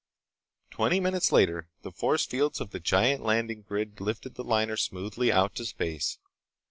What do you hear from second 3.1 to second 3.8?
landing